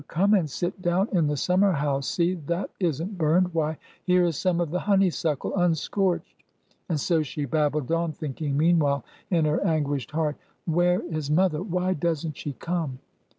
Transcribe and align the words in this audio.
come 0.17 0.33
and 0.33 0.49
sit 0.49 0.81
down 0.81 1.07
in 1.15 1.27
the 1.27 1.37
summer 1.37 1.73
house! 1.73 2.07
See! 2.07 2.33
that 2.47 2.71
is 2.79 2.99
n't 3.03 3.19
burned! 3.19 3.53
Why, 3.53 3.77
here 4.03 4.25
is 4.25 4.35
some 4.35 4.59
of 4.59 4.71
the 4.71 4.79
honeysuckle 4.79 5.55
unscorched." 5.55 6.43
And 6.89 6.99
so 6.99 7.21
she 7.21 7.45
babbled 7.45 7.91
on, 7.91 8.11
thinking 8.11 8.57
meanwhile 8.57 9.05
in 9.29 9.45
her 9.45 9.57
an 9.59 9.83
guished 9.83 10.09
heart," 10.09 10.37
Where 10.65 11.01
is 11.01 11.29
mother? 11.29 11.61
Why 11.61 11.93
does 11.93 12.25
n't 12.25 12.35
she 12.35 12.53
come 12.53 12.97